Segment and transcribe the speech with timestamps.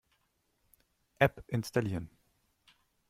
[1.19, 2.09] App installieren.